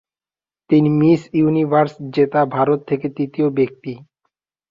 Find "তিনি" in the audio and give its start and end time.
0.69-0.89